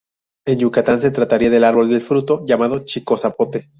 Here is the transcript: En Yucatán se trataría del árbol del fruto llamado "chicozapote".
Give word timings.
En 0.47 0.57
Yucatán 0.57 0.99
se 0.99 1.11
trataría 1.11 1.51
del 1.51 1.63
árbol 1.63 1.87
del 1.87 2.01
fruto 2.01 2.43
llamado 2.43 2.83
"chicozapote". 2.85 3.69